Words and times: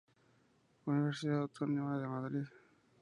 Universidad 0.85 1.41
Autónoma 1.41 1.99
de 1.99 2.07
Madrid. 2.07 2.47